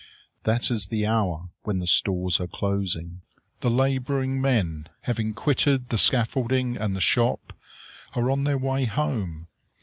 That 0.45 0.71
is 0.71 0.87
the 0.87 1.05
hour 1.05 1.49
when 1.61 1.77
the 1.77 1.85
stores 1.85 2.41
are 2.41 2.47
closing. 2.47 3.21
The 3.59 3.69
laboring 3.69 4.41
men, 4.41 4.89
having 5.01 5.35
quitted 5.35 5.89
the 5.89 5.99
scaffolding 5.99 6.75
and 6.75 6.95
the 6.95 6.99
shop, 7.01 7.53
are 8.15 8.31
on 8.31 8.43
their 8.43 8.57
way 8.57 8.85
home. 8.85 9.47